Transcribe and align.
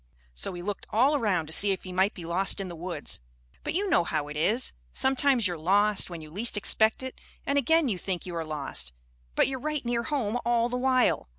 So 0.33 0.53
he 0.53 0.63
looked 0.63 0.87
all 0.89 1.15
around 1.15 1.45
to 1.45 1.53
see 1.53 1.69
if 1.69 1.83
he 1.83 1.91
might 1.93 2.15
be 2.15 2.25
lost 2.25 2.59
in 2.59 2.69
the 2.69 2.75
woods. 2.75 3.21
But 3.63 3.75
you 3.75 3.87
know 3.87 4.03
how 4.03 4.29
it 4.29 4.35
is, 4.35 4.73
sometimes 4.93 5.47
you're 5.47 5.59
lost 5.59 6.09
when 6.09 6.21
you 6.21 6.31
least 6.31 6.57
expect 6.57 7.03
it, 7.03 7.21
and 7.45 7.55
again 7.55 7.87
you 7.87 7.99
think 7.99 8.25
you 8.25 8.35
are 8.35 8.43
lost, 8.43 8.93
but 9.35 9.47
you're 9.47 9.59
right 9.59 9.85
near 9.85 10.01
home 10.01 10.39
all 10.43 10.69
the 10.69 10.75
while. 10.75 11.29